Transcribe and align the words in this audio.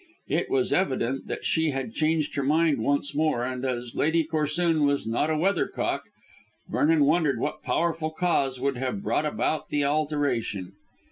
It 0.29 0.49
was 0.49 0.73
evident 0.73 1.27
that 1.27 1.45
she 1.45 1.69
had 1.69 1.93
changed 1.93 2.33
her 2.33 2.41
mind 2.41 2.79
once 2.79 3.13
more, 3.13 3.43
and 3.43 3.63
as 3.63 3.93
Lady 3.93 4.23
Corsoon 4.23 4.83
was 4.83 5.05
not 5.05 5.29
a 5.29 5.37
weathercock, 5.37 6.05
Vernon 6.67 7.05
wondered 7.05 7.39
what 7.39 7.61
powerful 7.61 8.09
cause 8.09 8.57
could 8.57 8.77
have 8.77 9.03
brought 9.03 9.27
about 9.27 9.69
the 9.69 9.85
alteration. 9.85 10.71